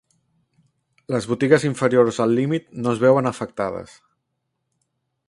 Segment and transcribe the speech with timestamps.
[1.15, 3.95] Les botigues inferiors al límit no es veuen afectades.